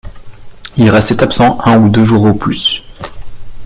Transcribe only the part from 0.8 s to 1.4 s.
restait